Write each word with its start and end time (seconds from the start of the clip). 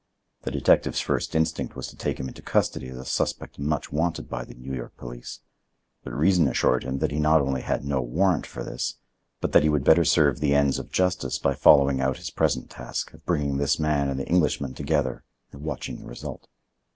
The 0.41 0.49
detective's 0.49 0.99
first 0.99 1.35
instinct 1.35 1.75
was 1.75 1.85
to 1.89 1.95
take 1.95 2.19
him 2.19 2.27
into 2.27 2.41
custody 2.41 2.87
as 2.87 2.97
a 2.97 3.05
suspect 3.05 3.59
much 3.59 3.91
wanted 3.91 4.27
by 4.27 4.43
the 4.43 4.55
New 4.55 4.73
York 4.73 4.97
police; 4.97 5.41
but 6.03 6.11
reason 6.13 6.47
assured 6.47 6.83
him 6.83 6.97
that 6.97 7.11
he 7.11 7.19
not 7.19 7.39
only 7.39 7.61
had 7.61 7.85
no 7.85 8.01
warrant 8.01 8.47
for 8.47 8.63
this, 8.63 8.95
but 9.41 9.51
that 9.51 9.61
he 9.61 9.69
would 9.69 9.83
better 9.83 10.03
serve 10.03 10.39
the 10.39 10.55
ends 10.55 10.79
of 10.79 10.89
justice 10.91 11.37
by 11.37 11.53
following 11.53 12.01
out 12.01 12.17
his 12.17 12.31
present 12.31 12.71
task 12.71 13.13
of 13.13 13.23
bringing 13.27 13.57
this 13.57 13.77
man 13.77 14.09
and 14.09 14.19
the 14.19 14.27
Englishman 14.27 14.73
together 14.73 15.23
and 15.51 15.61
watching 15.61 15.99
the 15.99 16.07
result. 16.07 16.47